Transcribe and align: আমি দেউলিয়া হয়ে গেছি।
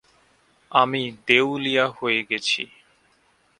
আমি 0.71 1.01
দেউলিয়া 1.27 1.85
হয়ে 1.89 2.21
গেছি। 2.23 2.63